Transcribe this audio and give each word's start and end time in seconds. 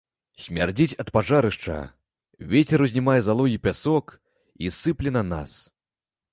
Смярдзіць 0.43 0.95
ад 1.03 1.11
пажарышча, 1.17 1.75
вецер 2.55 2.85
узнімае 2.87 3.17
залу 3.29 3.45
і 3.55 3.63
пясок 3.69 4.05
і 4.67 4.75
сыпле 4.81 5.17
на 5.19 5.27
нас. 5.33 5.51